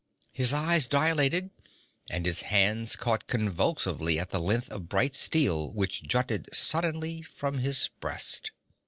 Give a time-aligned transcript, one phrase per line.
[0.31, 1.51] His eyes dilated
[2.09, 7.59] and his hands caught convulsively at the length of bright steel which jutted suddenly from
[7.59, 8.49] his breast.